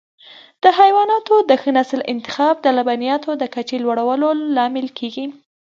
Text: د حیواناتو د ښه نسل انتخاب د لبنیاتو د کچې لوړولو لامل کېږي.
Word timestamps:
د 0.63 0.65
حیواناتو 0.79 1.35
د 1.49 1.51
ښه 1.61 1.71
نسل 1.77 1.99
انتخاب 2.13 2.55
د 2.61 2.67
لبنیاتو 2.77 3.31
د 3.41 3.43
کچې 3.53 3.77
لوړولو 3.83 4.29
لامل 4.55 4.87
کېږي. 4.99 5.25